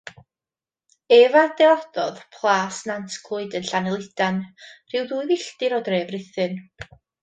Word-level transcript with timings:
Ef 1.17 1.33
a 1.33 1.41
adeiladodd 1.49 2.23
Plas 2.39 2.81
Nantclwyd 2.93 3.61
yn 3.61 3.71
Llanelidan, 3.71 4.43
rhyw 4.67 5.09
ddwy 5.15 5.43
filltir 5.47 5.81
o 5.81 5.85
dref 5.93 6.15
Rhuthun. 6.19 6.63